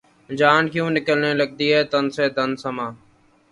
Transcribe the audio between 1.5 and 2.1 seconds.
ہے تن